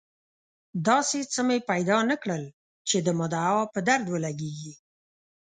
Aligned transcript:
داسې 0.87 1.17
څه 1.33 1.41
مې 1.47 1.57
پیدا 1.69 1.97
نه 2.09 2.15
کړل 2.23 2.43
چې 2.87 2.97
د 3.05 3.07
مدعا 3.19 3.53
په 3.73 3.79
درد 3.87 4.05
ولګېږي. 4.09 4.73